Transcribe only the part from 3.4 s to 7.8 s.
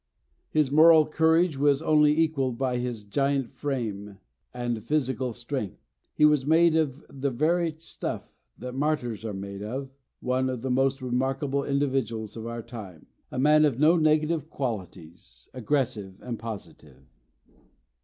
frame and physical strength. He was made of the very